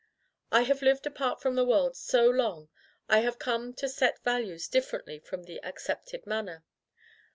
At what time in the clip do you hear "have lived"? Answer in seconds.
0.63-1.05